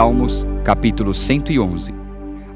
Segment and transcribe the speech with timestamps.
[0.00, 1.92] Salmos, capítulo 111.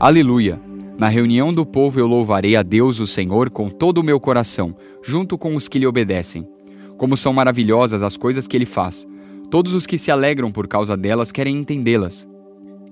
[0.00, 0.58] Aleluia!
[0.96, 4.74] Na reunião do povo eu louvarei a Deus, o Senhor, com todo o meu coração,
[5.04, 6.48] junto com os que lhe obedecem.
[6.96, 9.06] Como são maravilhosas as coisas que ele faz.
[9.50, 12.26] Todos os que se alegram por causa delas querem entendê-las.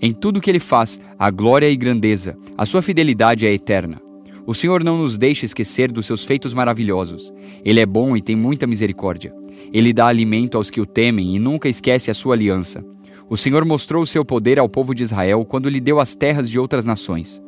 [0.03, 4.03] Em tudo que ele faz, há glória e grandeza, a sua fidelidade é eterna.
[4.46, 7.32] O Senhor não nos deixa esquecer dos seus feitos maravilhosos.
[7.64, 9.35] Ele é bom e tem muita misericórdia.
[9.73, 12.85] Ele dá alimento aos que o temem e nunca esquece a sua aliança.
[13.32, 16.50] O Senhor mostrou o seu poder ao povo de Israel quando lhe deu as terras
[16.50, 17.43] de outras nações.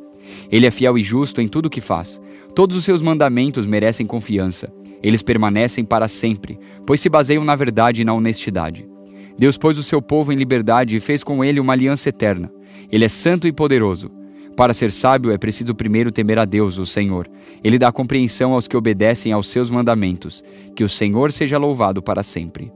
[0.51, 2.19] Ele é fiel e justo em tudo o que faz.
[2.55, 4.73] Todos os seus mandamentos merecem confiança.
[5.03, 8.89] Eles permanecem para sempre, pois se baseiam na verdade e na honestidade.
[9.37, 12.51] Deus pôs o seu povo em liberdade e fez com ele uma aliança eterna.
[12.91, 14.09] Ele é santo e poderoso.
[14.57, 17.29] Para ser sábio é preciso primeiro temer a Deus, o Senhor.
[17.63, 20.43] Ele dá compreensão aos que obedecem aos seus mandamentos.
[20.75, 22.71] Que o Senhor seja louvado para sempre.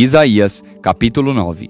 [0.00, 1.68] Isaías, capítulo 9.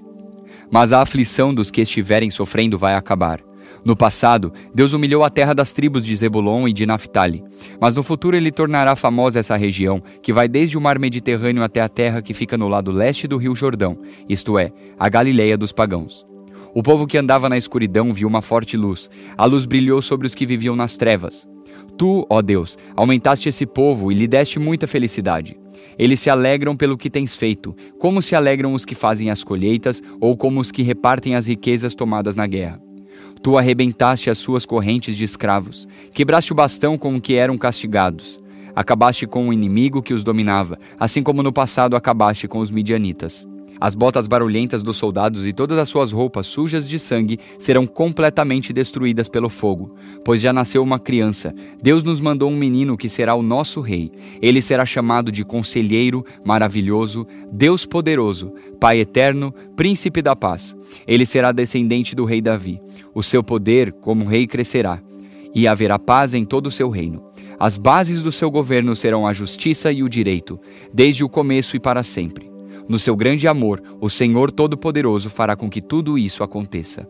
[0.71, 3.41] Mas a aflição dos que estiverem sofrendo vai acabar.
[3.83, 7.43] No passado, Deus humilhou a terra das tribos de Zebulon e de Naphtali,
[7.81, 11.81] mas no futuro ele tornará famosa essa região, que vai desde o mar Mediterrâneo até
[11.81, 13.99] a terra que fica no lado leste do rio Jordão,
[14.29, 16.27] isto é, a Galileia dos pagãos.
[16.75, 19.09] O povo que andava na escuridão viu uma forte luz.
[19.39, 21.49] A luz brilhou sobre os que viviam nas trevas.
[21.97, 25.59] Tu, ó Deus, aumentaste esse povo e lhe deste muita felicidade.
[25.99, 30.03] Eles se alegram pelo que tens feito, como se alegram os que fazem as colheitas
[30.21, 32.81] ou como os que repartem as riquezas tomadas na guerra.
[33.43, 38.41] Tu arrebentaste as suas correntes de escravos, quebraste o bastão com que eram castigados.
[38.75, 43.47] Acabaste com o inimigo que os dominava, assim como no passado acabaste com os midianitas.
[43.81, 48.73] As botas barulhentas dos soldados e todas as suas roupas sujas de sangue serão completamente
[48.73, 51.55] destruídas pelo fogo, pois já nasceu uma criança.
[51.83, 54.11] Deus nos mandou um menino que será o nosso rei.
[54.43, 60.77] Ele será chamado de Conselheiro Maravilhoso, Deus Poderoso, Pai Eterno, Príncipe da Paz.
[61.07, 62.81] Ele será descendente do rei Davi.
[63.15, 65.01] O seu poder, como rei, crescerá,
[65.55, 67.25] e haverá paz em todo o seu reino.
[67.59, 70.61] As bases do seu governo serão a justiça e o direito,
[70.93, 72.48] desde o começo e para sempre.
[72.89, 77.07] No seu grande amor, o Senhor Todo-Poderoso fará com que tudo isso aconteça.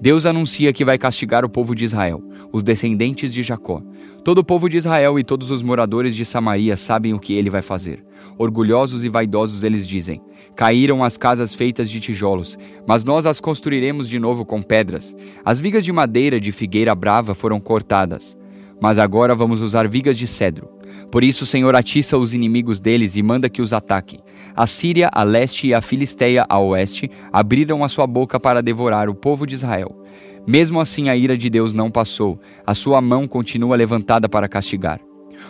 [0.00, 3.80] Deus anuncia que vai castigar o povo de Israel, os descendentes de Jacó.
[4.24, 7.48] Todo o povo de Israel e todos os moradores de Samaria sabem o que ele
[7.48, 8.04] vai fazer.
[8.36, 10.20] Orgulhosos e vaidosos eles dizem:
[10.56, 15.16] Caíram as casas feitas de tijolos, mas nós as construiremos de novo com pedras.
[15.44, 18.36] As vigas de madeira de figueira brava foram cortadas,
[18.80, 20.68] mas agora vamos usar vigas de cedro.
[21.10, 24.20] Por isso o Senhor atiça os inimigos deles e manda que os ataquem.
[24.56, 29.08] A Síria a leste e a Filisteia a oeste abriram a sua boca para devorar
[29.08, 30.00] o povo de Israel.
[30.46, 35.00] Mesmo assim, a ira de Deus não passou, a sua mão continua levantada para castigar.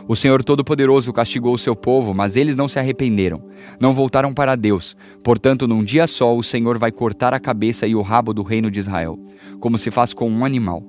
[0.09, 3.44] O Senhor Todo-Poderoso castigou o seu povo, mas eles não se arrependeram,
[3.78, 4.97] não voltaram para Deus.
[5.22, 8.70] Portanto, num dia só, o Senhor vai cortar a cabeça e o rabo do reino
[8.70, 9.19] de Israel,
[9.60, 10.82] como se faz com um animal.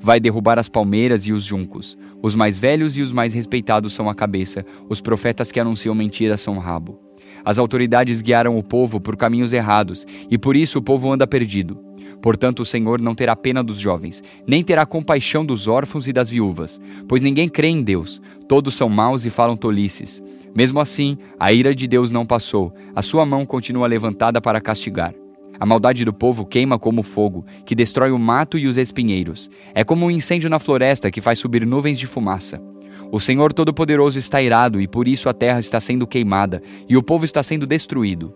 [0.00, 1.96] Vai derrubar as palmeiras e os juncos.
[2.20, 6.40] Os mais velhos e os mais respeitados são a cabeça, os profetas que anunciam mentiras
[6.40, 7.07] são o rabo.
[7.44, 11.78] As autoridades guiaram o povo por caminhos errados, e por isso o povo anda perdido.
[12.20, 16.28] Portanto, o Senhor não terá pena dos jovens, nem terá compaixão dos órfãos e das
[16.28, 20.22] viúvas, pois ninguém crê em Deus, todos são maus e falam tolices.
[20.54, 25.14] Mesmo assim, a ira de Deus não passou, a sua mão continua levantada para castigar.
[25.60, 29.50] A maldade do povo queima como fogo, que destrói o mato e os espinheiros.
[29.74, 32.60] É como um incêndio na floresta que faz subir nuvens de fumaça.
[33.10, 37.02] O Senhor Todo-Poderoso está irado e por isso a terra está sendo queimada e o
[37.02, 38.34] povo está sendo destruído.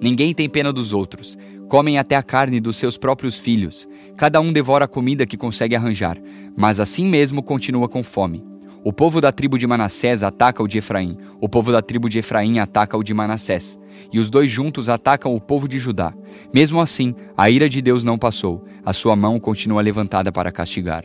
[0.00, 1.36] Ninguém tem pena dos outros.
[1.68, 3.86] Comem até a carne dos seus próprios filhos.
[4.16, 6.16] Cada um devora a comida que consegue arranjar,
[6.56, 8.42] mas assim mesmo continua com fome.
[8.84, 12.20] O povo da tribo de Manassés ataca o de Efraim, o povo da tribo de
[12.20, 13.78] Efraim ataca o de Manassés,
[14.12, 16.14] e os dois juntos atacam o povo de Judá.
[16.54, 21.04] Mesmo assim, a ira de Deus não passou, a sua mão continua levantada para castigar.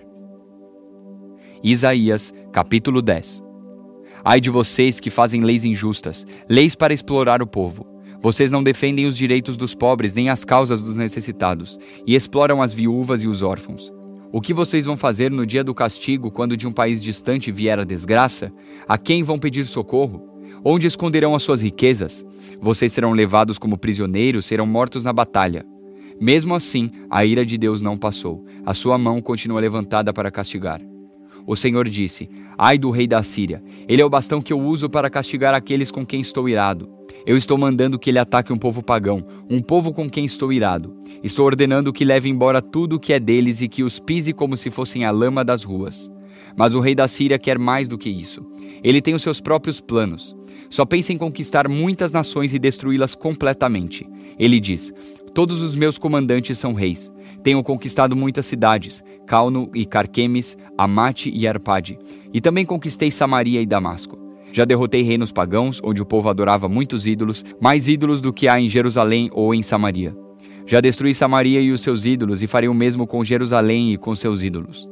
[1.63, 3.41] Isaías, capítulo 10.
[4.21, 7.87] Ai de vocês que fazem leis injustas, leis para explorar o povo.
[8.21, 12.73] Vocês não defendem os direitos dos pobres nem as causas dos necessitados, e exploram as
[12.73, 13.93] viúvas e os órfãos.
[14.29, 17.79] O que vocês vão fazer no dia do castigo quando de um país distante vier
[17.79, 18.51] a desgraça?
[18.85, 20.21] A quem vão pedir socorro?
[20.65, 22.25] Onde esconderão as suas riquezas?
[22.59, 25.65] Vocês serão levados como prisioneiros, serão mortos na batalha.
[26.19, 30.81] Mesmo assim, a ira de Deus não passou, a sua mão continua levantada para castigar.
[31.45, 34.89] O Senhor disse: Ai do rei da Síria, ele é o bastão que eu uso
[34.89, 36.89] para castigar aqueles com quem estou irado.
[37.25, 40.95] Eu estou mandando que ele ataque um povo pagão, um povo com quem estou irado.
[41.23, 44.57] Estou ordenando que leve embora tudo o que é deles e que os pise como
[44.57, 46.11] se fossem a lama das ruas.
[46.57, 48.45] Mas o rei da Síria quer mais do que isso.
[48.83, 50.35] Ele tem os seus próprios planos.
[50.69, 54.07] Só pensa em conquistar muitas nações e destruí-las completamente.
[54.37, 54.91] Ele diz:
[55.33, 57.11] Todos os meus comandantes são reis.
[57.41, 61.97] Tenho conquistado muitas cidades, Calno e Carquemes, Amate e Arpade,
[62.31, 64.19] e também conquistei Samaria e Damasco.
[64.51, 68.59] Já derrotei reinos pagãos, onde o povo adorava muitos ídolos, mais ídolos do que há
[68.59, 70.15] em Jerusalém ou em Samaria.
[70.67, 74.15] Já destruí Samaria e os seus ídolos, e farei o mesmo com Jerusalém e com
[74.15, 74.87] seus ídolos.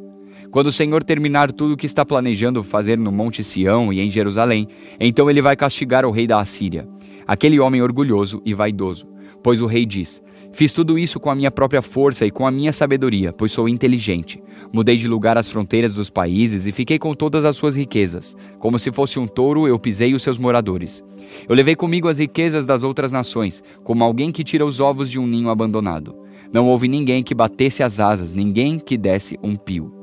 [0.50, 4.10] Quando o Senhor terminar tudo o que está planejando fazer no Monte Sião e em
[4.10, 4.68] Jerusalém,
[5.00, 6.90] então ele vai castigar o rei da Assíria,
[7.28, 9.11] aquele homem orgulhoso e vaidoso.
[9.44, 10.22] Pois o rei diz:
[10.54, 13.70] Fiz tudo isso com a minha própria força e com a minha sabedoria, pois sou
[13.70, 14.42] inteligente.
[14.72, 18.36] Mudei de lugar as fronteiras dos países e fiquei com todas as suas riquezas.
[18.60, 21.04] Como se fosse um touro, eu pisei os seus moradores.
[21.48, 25.18] Eu levei comigo as riquezas das outras nações, como alguém que tira os ovos de
[25.18, 26.16] um ninho abandonado.
[26.52, 30.02] Não houve ninguém que batesse as asas, ninguém que desse um pio.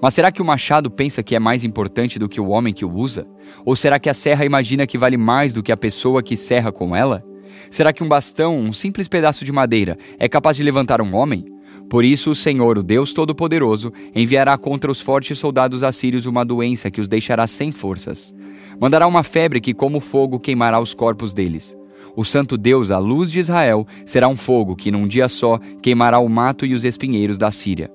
[0.00, 2.86] Mas será que o machado pensa que é mais importante do que o homem que
[2.86, 3.26] o usa?
[3.66, 6.72] Ou será que a serra imagina que vale mais do que a pessoa que serra
[6.72, 7.22] com ela?
[7.70, 11.44] Será que um bastão, um simples pedaço de madeira, é capaz de levantar um homem?
[11.88, 16.90] Por isso, o Senhor, o Deus Todo-Poderoso, enviará contra os fortes soldados assírios uma doença
[16.90, 18.32] que os deixará sem forças.
[18.80, 21.76] Mandará uma febre que, como fogo, queimará os corpos deles.
[22.16, 26.20] O Santo Deus, a luz de Israel, será um fogo que, num dia só, queimará
[26.20, 27.90] o mato e os espinheiros da Síria.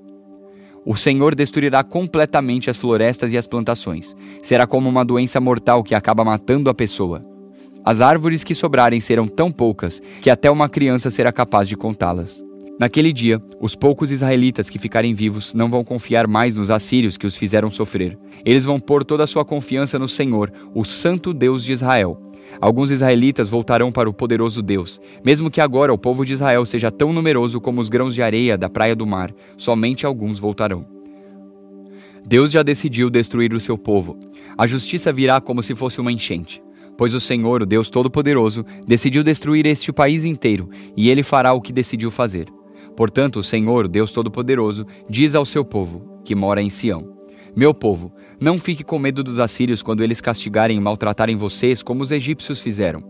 [0.85, 4.15] O Senhor destruirá completamente as florestas e as plantações.
[4.41, 7.34] Será como uma doença mortal que acaba matando a pessoa.
[7.85, 12.43] As árvores que sobrarem serão tão poucas que até uma criança será capaz de contá-las.
[12.79, 17.27] Naquele dia, os poucos israelitas que ficarem vivos não vão confiar mais nos assírios que
[17.27, 18.17] os fizeram sofrer.
[18.43, 22.19] Eles vão pôr toda a sua confiança no Senhor, o Santo Deus de Israel.
[22.59, 26.89] Alguns israelitas voltarão para o poderoso Deus, mesmo que agora o povo de Israel seja
[26.89, 30.88] tão numeroso como os grãos de areia da praia do mar, somente alguns voltarão.
[32.25, 34.17] Deus já decidiu destruir o seu povo.
[34.57, 36.65] A justiça virá como se fosse uma enchente
[36.97, 41.62] pois o Senhor, o Deus Todo-Poderoso, decidiu destruir este país inteiro, e ele fará o
[41.62, 42.47] que decidiu fazer.
[42.95, 47.07] Portanto, o Senhor, o Deus Todo-Poderoso, diz ao seu povo, que mora em Sião:
[47.56, 52.03] Meu povo, não fique com medo dos assírios quando eles castigarem e maltratarem vocês como
[52.03, 53.01] os egípcios fizeram.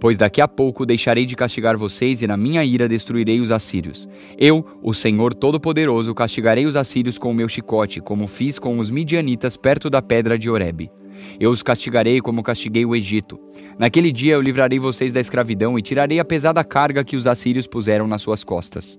[0.00, 4.08] Pois daqui a pouco deixarei de castigar vocês e na minha ira destruirei os assírios.
[4.38, 8.90] Eu, o Senhor Todo-Poderoso, castigarei os assírios com o meu chicote, como fiz com os
[8.90, 10.90] midianitas perto da pedra de Horebe.
[11.38, 13.38] Eu os castigarei como castiguei o Egito.
[13.78, 17.66] Naquele dia eu livrarei vocês da escravidão e tirarei a pesada carga que os assírios
[17.66, 18.98] puseram nas suas costas.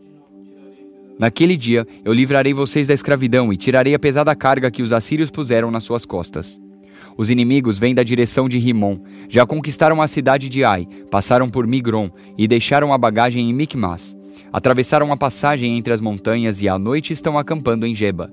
[1.19, 5.29] Naquele dia eu livrarei vocês da escravidão e tirarei a pesada carga que os assírios
[5.29, 6.59] puseram nas suas costas.
[7.15, 8.97] Os inimigos vêm da direção de Rimon,
[9.29, 14.17] já conquistaram a cidade de Ai, passaram por Migron e deixaram a bagagem em Micmas.
[14.51, 18.31] Atravessaram a passagem entre as montanhas e à noite estão acampando em Geba.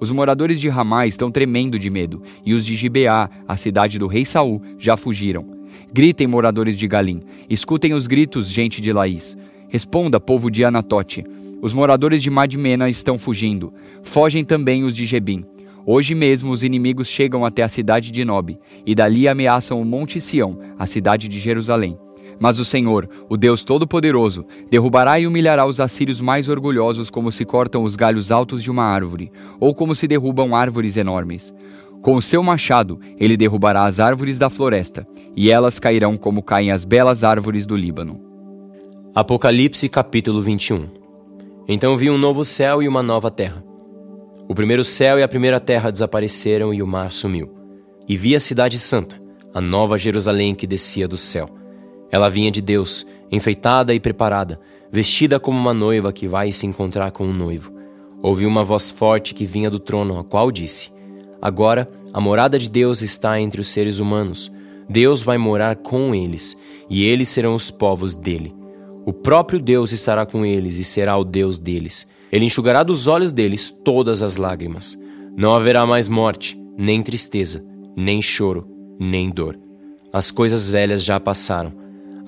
[0.00, 4.06] Os moradores de Ramá estão tremendo de medo, e os de Gibeá, a cidade do
[4.06, 5.44] rei Saul, já fugiram.
[5.92, 7.20] Gritem, moradores de Galim,
[7.50, 9.36] escutem os gritos, gente de Laís.
[9.68, 11.22] Responda, povo de Anatote.
[11.60, 13.74] Os moradores de Madmena estão fugindo.
[14.02, 15.44] Fogem também os de Gebim.
[15.84, 20.20] Hoje mesmo os inimigos chegam até a cidade de Nob, e dali ameaçam o Monte
[20.20, 21.98] Sião, a cidade de Jerusalém.
[22.40, 27.44] Mas o Senhor, o Deus Todo-Poderoso, derrubará e humilhará os assírios mais orgulhosos, como se
[27.44, 31.52] cortam os galhos altos de uma árvore, ou como se derrubam árvores enormes.
[32.00, 36.70] Com o seu machado, ele derrubará as árvores da floresta, e elas cairão como caem
[36.70, 38.18] as belas árvores do Líbano.
[39.14, 40.88] Apocalipse capítulo 21
[41.68, 43.62] Então vi um novo céu e uma nova terra.
[44.48, 47.52] O primeiro céu e a primeira terra desapareceram e o mar sumiu.
[48.08, 49.20] E vi a cidade santa,
[49.52, 51.59] a nova Jerusalém que descia do céu
[52.10, 57.12] ela vinha de Deus, enfeitada e preparada, vestida como uma noiva que vai se encontrar
[57.12, 57.72] com um noivo.
[58.22, 60.90] Ouvi uma voz forte que vinha do trono, a qual disse:
[61.40, 64.52] Agora a morada de Deus está entre os seres humanos.
[64.88, 66.56] Deus vai morar com eles,
[66.88, 68.52] e eles serão os povos dele.
[69.06, 72.06] O próprio Deus estará com eles e será o Deus deles.
[72.30, 74.98] Ele enxugará dos olhos deles todas as lágrimas.
[75.36, 77.64] Não haverá mais morte, nem tristeza,
[77.96, 79.58] nem choro, nem dor.
[80.12, 81.79] As coisas velhas já passaram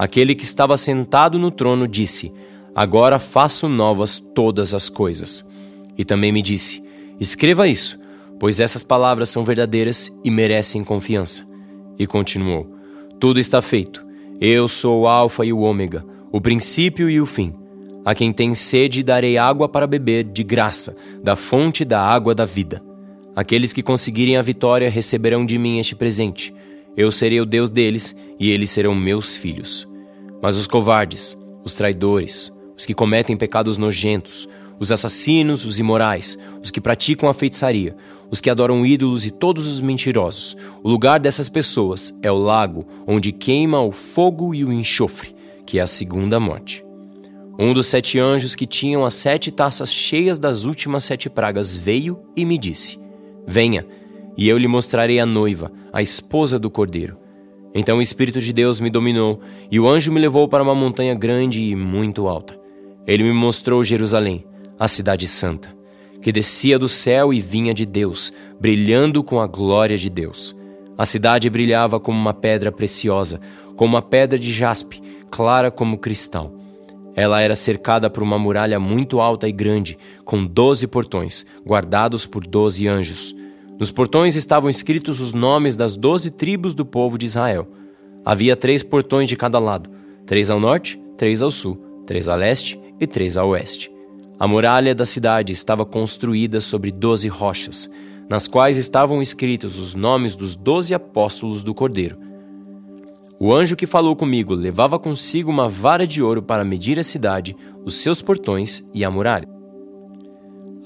[0.03, 2.33] Aquele que estava sentado no trono disse:
[2.75, 5.49] Agora faço novas todas as coisas.
[5.97, 6.83] E também me disse:
[7.21, 8.01] Escreva isso,
[8.37, 11.47] pois essas palavras são verdadeiras e merecem confiança.
[11.97, 12.67] E continuou:
[13.21, 14.05] Tudo está feito.
[14.41, 17.55] Eu sou o Alfa e o Ômega, o princípio e o fim.
[18.05, 22.45] A quem tem sede darei água para beber de graça, da fonte da água da
[22.45, 22.83] vida.
[23.37, 26.53] Aqueles que conseguirem a vitória receberão de mim este presente
[26.97, 29.89] eu serei o Deus deles e eles serão meus filhos.
[30.43, 34.49] Mas os covardes, os traidores, os que cometem pecados nojentos,
[34.81, 37.95] os assassinos, os imorais, os que praticam a feitiçaria,
[38.29, 42.85] os que adoram ídolos e todos os mentirosos, o lugar dessas pessoas é o lago
[43.07, 45.33] onde queima o fogo e o enxofre,
[45.65, 46.85] que é a segunda morte.
[47.57, 52.19] Um dos sete anjos que tinham as sete taças cheias das últimas sete pragas veio
[52.35, 52.99] e me disse:
[53.47, 53.87] Venha,
[54.37, 57.22] e eu lhe mostrarei a noiva, a esposa do cordeiro.
[57.75, 61.15] Então o Espírito de Deus me dominou, e o anjo me levou para uma montanha
[61.15, 62.59] grande e muito alta.
[63.07, 64.45] Ele me mostrou Jerusalém,
[64.79, 65.75] a cidade santa,
[66.21, 70.55] que descia do céu e vinha de Deus, brilhando com a glória de Deus.
[70.97, 73.41] A cidade brilhava como uma pedra preciosa,
[73.77, 76.53] como uma pedra de jaspe, clara como cristal.
[77.15, 82.47] Ela era cercada por uma muralha muito alta e grande, com doze portões, guardados por
[82.47, 83.35] doze anjos.
[83.83, 87.67] Nos portões estavam escritos os nomes das doze tribos do povo de Israel.
[88.25, 89.91] Havia três portões de cada lado:
[90.25, 93.91] três ao norte, três ao sul, três a leste e três a oeste.
[94.39, 97.91] A muralha da cidade estava construída sobre doze rochas,
[98.31, 102.17] nas quais estavam escritos os nomes dos doze apóstolos do Cordeiro.
[103.41, 107.57] O anjo que falou comigo levava consigo uma vara de ouro para medir a cidade,
[107.85, 109.49] os seus portões e a muralha.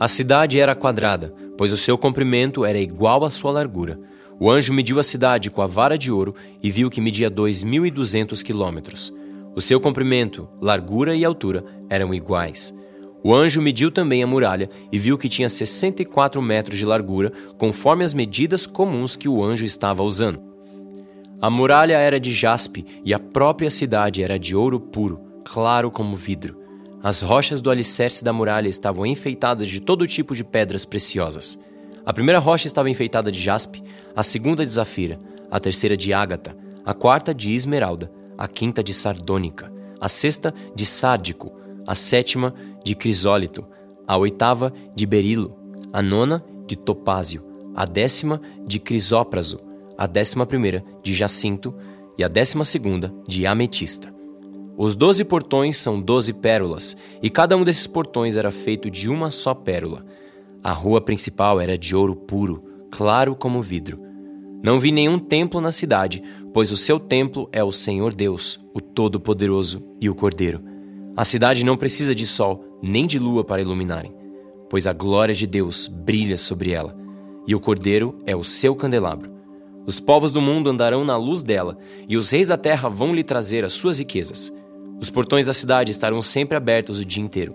[0.01, 3.99] A cidade era quadrada, pois o seu comprimento era igual à sua largura.
[4.39, 8.43] O anjo mediu a cidade com a vara de ouro e viu que media 2.200
[8.43, 9.13] quilômetros.
[9.55, 12.75] O seu comprimento, largura e altura eram iguais.
[13.25, 18.05] O anjo mediu também a muralha e viu que tinha 64 metros de largura, conforme
[18.05, 20.41] as medidas comuns que o anjo estava usando.
[21.41, 26.15] A muralha era de jaspe e a própria cidade era de ouro puro, claro como
[26.15, 26.66] vidro.
[27.03, 31.59] As rochas do alicerce da muralha estavam enfeitadas de todo tipo de pedras preciosas.
[32.05, 33.83] A primeira rocha estava enfeitada de jaspe,
[34.15, 35.19] a segunda de zafira,
[35.51, 40.87] a terceira de ágata, a quarta de esmeralda, a quinta de sardônica, a sexta de
[40.87, 41.53] sárdico,
[41.87, 43.67] a sétima de crisólito,
[44.07, 45.57] a oitava de berilo,
[45.93, 49.61] a nona de topázio, a décima de crisópraso,
[49.99, 51.75] a décima primeira de jacinto
[52.19, 54.16] e a décima segunda de ametista.
[54.79, 59.31] Os doze portões são doze pérolas, e cada um desses portões era feito de uma
[59.31, 60.05] só pérola.
[60.63, 63.99] A rua principal era de ouro puro, claro como vidro.
[64.63, 68.81] Não vi nenhum templo na cidade, pois o seu templo é o Senhor Deus, o
[68.81, 70.61] Todo-Poderoso e o Cordeiro.
[71.17, 74.15] A cidade não precisa de sol nem de lua para iluminarem,
[74.69, 76.95] pois a glória de Deus brilha sobre ela,
[77.47, 79.31] e o Cordeiro é o seu candelabro.
[79.87, 83.25] Os povos do mundo andarão na luz dela, e os reis da terra vão lhe
[83.25, 84.53] trazer as suas riquezas.
[84.99, 87.55] Os portões da cidade estarão sempre abertos o dia inteiro.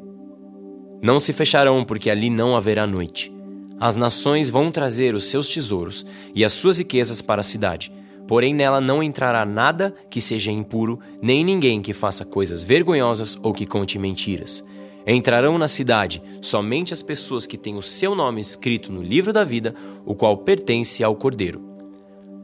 [1.02, 3.34] Não se fecharão, porque ali não haverá noite.
[3.80, 6.06] As nações vão trazer os seus tesouros
[6.36, 7.92] e as suas riquezas para a cidade,
[8.28, 13.52] porém nela não entrará nada que seja impuro, nem ninguém que faça coisas vergonhosas ou
[13.52, 14.64] que conte mentiras.
[15.06, 19.44] Entrarão na cidade somente as pessoas que têm o seu nome escrito no livro da
[19.44, 19.74] vida,
[20.06, 21.60] o qual pertence ao Cordeiro.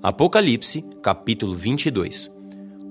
[0.01, 2.36] Apocalipse, capítulo 22.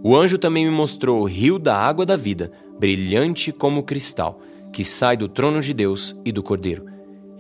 [0.09, 4.41] O anjo também me mostrou o rio da água da vida, brilhante como cristal,
[4.73, 6.87] que sai do trono de Deus e do Cordeiro,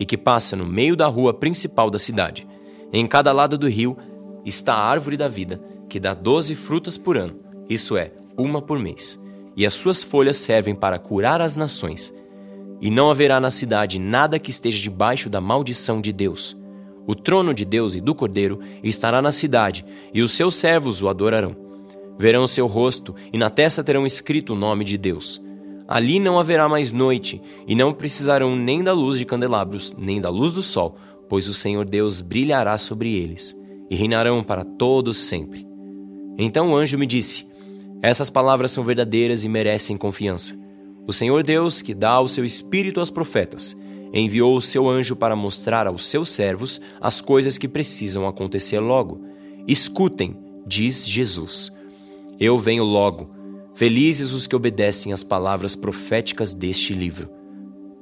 [0.00, 2.44] e que passa no meio da rua principal da cidade.
[2.92, 3.96] Em cada lado do rio
[4.44, 7.37] está a árvore da vida, que dá doze frutas por ano,
[7.68, 9.25] isso é, uma por mês,
[9.56, 12.12] e as suas folhas servem para curar as nações.
[12.80, 16.56] E não haverá na cidade nada que esteja debaixo da maldição de Deus
[17.06, 21.08] o trono de Deus e do Cordeiro estará na cidade, e os seus servos o
[21.08, 21.65] adorarão.
[22.18, 25.40] Verão seu rosto, e na testa terão escrito o nome de Deus.
[25.88, 30.28] Ali não haverá mais noite, e não precisarão nem da luz de candelabros, nem da
[30.28, 30.96] luz do sol,
[31.28, 33.56] pois o Senhor Deus brilhará sobre eles,
[33.90, 35.66] e reinarão para todos sempre.
[36.38, 37.46] Então o anjo me disse:
[38.02, 40.58] Essas palavras são verdadeiras e merecem confiança.
[41.06, 43.76] O Senhor Deus, que dá o seu espírito aos profetas,
[44.12, 49.20] enviou o seu anjo para mostrar aos seus servos as coisas que precisam acontecer logo.
[49.68, 51.73] Escutem, diz Jesus.
[52.38, 53.31] Eu venho logo.
[53.75, 57.28] Felizes os que obedecem às palavras proféticas deste livro.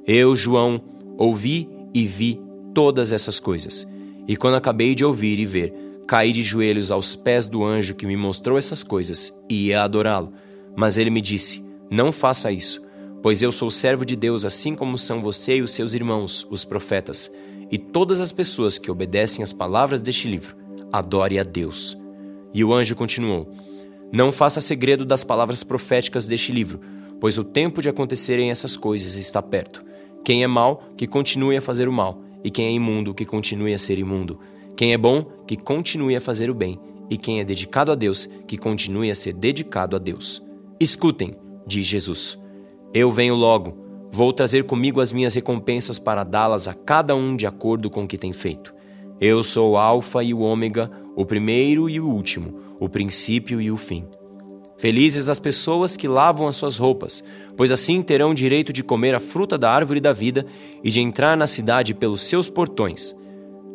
[0.05, 0.81] Eu, João,
[1.17, 2.39] ouvi e vi
[2.73, 3.87] todas essas coisas.
[4.27, 5.73] E quando acabei de ouvir e ver,
[6.07, 10.33] caí de joelhos aos pés do anjo que me mostrou essas coisas e ia adorá-lo.
[10.75, 12.85] Mas ele me disse: Não faça isso
[13.25, 16.63] Pois eu sou servo de Deus, assim como são você e os seus irmãos, os
[16.63, 17.31] profetas,
[17.71, 20.55] e todas as pessoas que obedecem às palavras deste livro.
[20.93, 21.97] Adore a Deus.
[22.53, 23.51] E o anjo continuou:
[24.11, 26.79] Não faça segredo das palavras proféticas deste livro,
[27.19, 29.83] pois o tempo de acontecerem essas coisas está perto.
[30.23, 33.73] Quem é mau, que continue a fazer o mal, e quem é imundo, que continue
[33.73, 34.39] a ser imundo.
[34.75, 38.29] Quem é bom, que continue a fazer o bem, e quem é dedicado a Deus,
[38.47, 40.41] que continue a ser dedicado a Deus.
[40.79, 41.35] Escutem,
[41.65, 42.41] diz Jesus.
[42.93, 43.77] Eu venho logo.
[44.11, 48.07] Vou trazer comigo as minhas recompensas para dá-las a cada um de acordo com o
[48.07, 48.73] que tem feito.
[49.19, 53.71] Eu sou o Alfa e o Ômega, o primeiro e o último, o princípio e
[53.71, 54.05] o fim.
[54.77, 57.23] Felizes as pessoas que lavam as suas roupas,
[57.55, 60.45] pois assim terão direito de comer a fruta da árvore da vida
[60.83, 63.15] e de entrar na cidade pelos seus portões.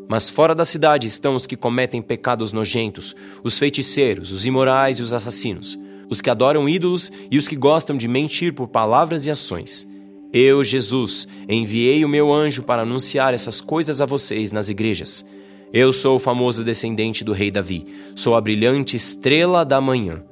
[0.07, 5.03] Mas fora da cidade estão os que cometem pecados nojentos, os feiticeiros, os imorais e
[5.03, 5.79] os assassinos,
[6.11, 9.89] os que adoram ídolos e os que gostam de mentir por palavras e ações.
[10.33, 15.25] Eu, Jesus, enviei o meu anjo para anunciar essas coisas a vocês nas igrejas.
[15.73, 17.87] Eu sou o famoso descendente do rei Davi,
[18.17, 20.25] sou a brilhante estrela da manhã.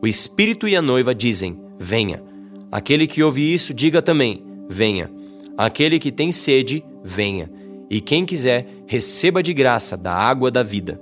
[0.00, 2.22] O Espírito e a noiva dizem: Venha.
[2.70, 5.10] Aquele que ouve isso, diga também: Venha.
[5.56, 7.50] Aquele que tem sede, venha.
[7.88, 11.00] E quem quiser, receba de graça da água da vida.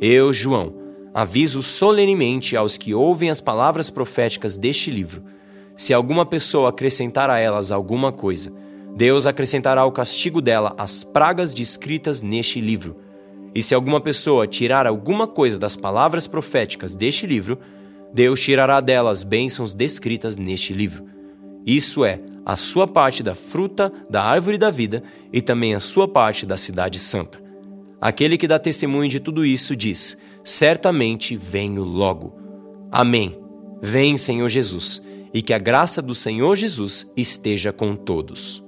[0.00, 0.74] Eu, João,
[1.14, 5.24] aviso solenemente aos que ouvem as palavras proféticas deste livro.
[5.76, 8.52] Se alguma pessoa acrescentar a elas alguma coisa,
[8.94, 13.05] Deus acrescentará ao castigo dela as pragas descritas neste livro.
[13.56, 17.58] E se alguma pessoa tirar alguma coisa das palavras proféticas deste livro,
[18.12, 21.06] Deus tirará delas bênçãos descritas neste livro.
[21.64, 26.06] Isso é, a sua parte da fruta da árvore da vida e também a sua
[26.06, 27.42] parte da cidade santa.
[27.98, 32.38] Aquele que dá testemunho de tudo isso diz: Certamente venho logo.
[32.92, 33.40] Amém.
[33.80, 35.00] Vem, Senhor Jesus,
[35.32, 38.65] e que a graça do Senhor Jesus esteja com todos.